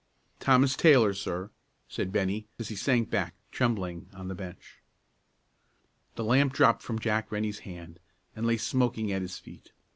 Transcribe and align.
"Thomas 0.39 0.75
Taylor, 0.75 1.13
sir," 1.13 1.51
said 1.87 2.11
Bennie, 2.11 2.47
as 2.57 2.69
he 2.69 2.75
sank 2.75 3.11
back, 3.11 3.35
trembling, 3.51 4.09
on 4.15 4.29
the 4.29 4.33
bench. 4.33 4.79
The 6.15 6.23
lamp 6.23 6.53
dropped 6.53 6.81
from 6.81 6.97
Jack 6.97 7.31
Rennie's 7.31 7.59
hand, 7.69 7.99
and 8.35 8.47
lay 8.47 8.57
smoking 8.57 9.11
at 9.11 9.21
his 9.21 9.37
feet. 9.37 9.73